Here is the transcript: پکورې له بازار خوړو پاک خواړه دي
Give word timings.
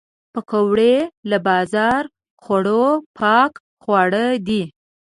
پکورې 0.33 0.93
له 1.29 1.37
بازار 1.47 2.03
خوړو 2.43 2.85
پاک 3.19 3.51
خواړه 3.83 4.25
دي 4.47 4.63